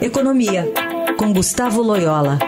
[0.00, 0.64] Economia,
[1.18, 2.38] com Gustavo Loyola.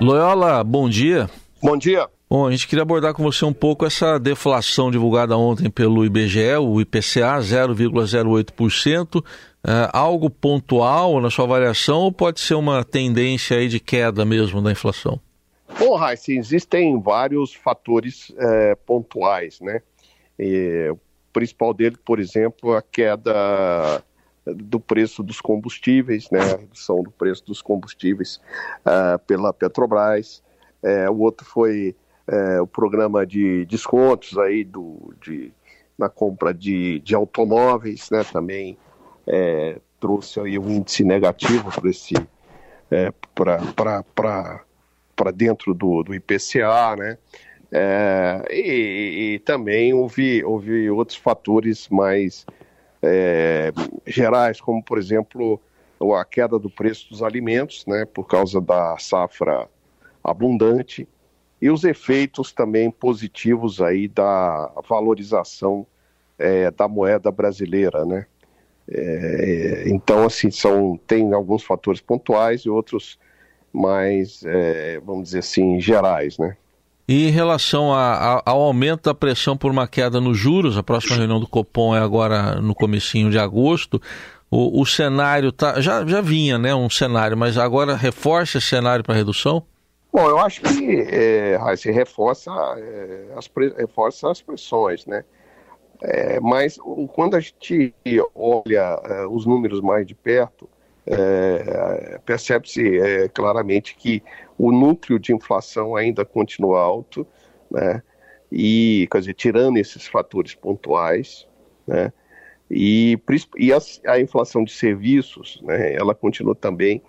[0.00, 1.28] Loyola, bom dia.
[1.62, 2.08] Bom dia.
[2.30, 6.56] Bom, a gente queria abordar com você um pouco essa deflação divulgada ontem pelo IBGE,
[6.56, 9.22] o IPCA, 0,08%.
[9.64, 14.62] É, algo pontual na sua avaliação ou pode ser uma tendência aí de queda mesmo
[14.62, 15.20] da inflação?
[15.78, 19.82] Bom, Raíssa, existem vários fatores é, pontuais, né?
[20.38, 20.98] E, o
[21.32, 24.02] principal dele, por exemplo, a queda
[24.44, 26.40] do preço dos combustíveis, né?
[26.40, 28.40] A redução do preço dos combustíveis
[28.84, 30.42] uh, pela Petrobras.
[30.82, 31.94] É, o outro foi
[32.26, 35.52] é, o programa de descontos aí do, de,
[35.96, 38.24] na compra de, de automóveis, né?
[38.24, 38.76] Também
[39.26, 42.14] é, trouxe aí um índice negativo para esse
[42.90, 47.16] é, para dentro do, do IPCA, né?
[47.74, 52.44] É, e, e, também houve, houve outros fatores mais
[53.02, 53.72] é,
[54.06, 55.58] gerais, como por exemplo
[56.18, 59.68] a queda do preço dos alimentos, né, por causa da safra
[60.22, 61.08] abundante,
[61.62, 65.86] e os efeitos também positivos aí da valorização
[66.38, 68.26] é, da moeda brasileira, né.
[68.90, 73.18] É, então, assim, são, tem alguns fatores pontuais e outros
[73.72, 76.56] mais, é, vamos dizer assim, gerais, né.
[77.12, 80.82] E em relação a, a, ao aumento da pressão por uma queda nos juros, a
[80.82, 84.00] próxima reunião do Copom é agora no comecinho de agosto.
[84.50, 89.04] O, o cenário tá, já, já vinha, né, um cenário, mas agora reforça esse cenário
[89.04, 89.62] para redução?
[90.10, 95.22] Bom, eu acho que é, se reforça, é, as, reforça as pressões, né?
[96.00, 96.78] É, mas
[97.12, 97.94] quando a gente
[98.34, 100.66] olha é, os números mais de perto,
[101.06, 104.22] é, percebe-se é, claramente que
[104.56, 107.26] o núcleo de inflação ainda continua alto,
[107.70, 108.02] né?
[108.50, 111.48] E, quer dizer, tirando esses fatores pontuais,
[111.86, 112.12] né?
[112.70, 113.18] E,
[113.58, 115.94] e a, a inflação de serviços, né?
[115.94, 117.02] Ela continua também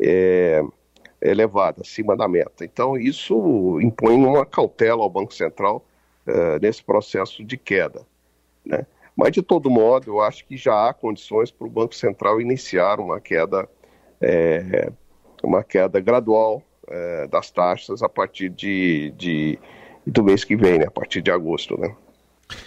[0.00, 0.62] é,
[1.20, 2.64] elevada, acima da meta.
[2.64, 5.84] Então, isso impõe uma cautela ao Banco Central
[6.26, 8.02] é, nesse processo de queda,
[8.64, 8.86] né?
[9.16, 13.00] Mas, de todo modo, eu acho que já há condições para o Banco Central iniciar
[13.00, 13.66] uma queda,
[14.20, 14.92] é,
[15.42, 19.58] uma queda gradual é, das taxas a partir de, de,
[20.06, 21.80] do mês que vem, né, a partir de agosto.
[21.80, 21.94] Né?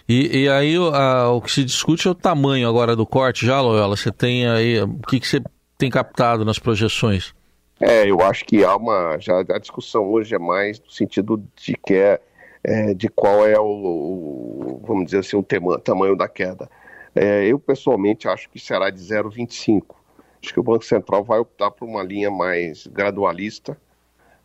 [0.08, 3.62] E, e aí a, o que se discute é o tamanho agora do corte já,
[3.62, 3.96] Loyola?
[3.96, 5.42] Você tem aí, o que, que você
[5.78, 7.34] tem captado nas projeções?
[7.80, 11.76] É, eu acho que há uma, já a discussão hoje é mais no sentido de
[11.86, 12.20] que é
[12.64, 16.70] é, de qual é o, o, vamos dizer assim, o tema, tamanho da queda.
[17.16, 19.96] É, eu, pessoalmente, acho que será de 0,25.
[20.42, 23.78] Acho que o Banco Central vai optar por uma linha mais gradualista,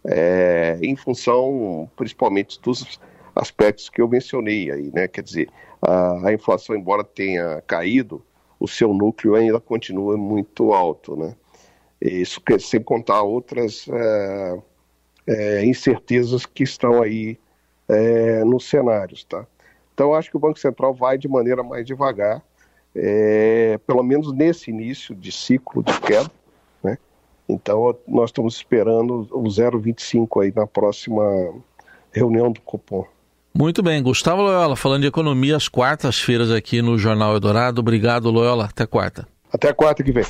[0.05, 3.01] é, em função, principalmente, dos
[3.35, 5.09] aspectos que eu mencionei aí, né?
[5.09, 5.49] Quer dizer,
[5.81, 8.23] a, a inflação, embora tenha caído,
[8.59, 11.35] o seu núcleo ainda continua muito alto, né?
[12.01, 14.59] Isso sem contar outras é,
[15.27, 17.39] é, incertezas que estão aí
[17.89, 19.47] é, nos cenários, tá?
[19.93, 22.43] Então, acho que o Banco Central vai de maneira mais devagar,
[22.95, 26.31] é, pelo menos nesse início de ciclo de queda,
[26.83, 26.99] né?
[27.49, 31.23] Então, nós estamos esperando o 0,25 aí na próxima
[32.13, 33.07] reunião do Copom.
[33.57, 37.81] Muito bem, Gustavo Loyola, falando de economia às quartas-feiras aqui no Jornal Eldorado.
[37.81, 38.65] Obrigado, Loyola.
[38.65, 39.29] Até quarta.
[39.53, 40.25] Até quarta que vem.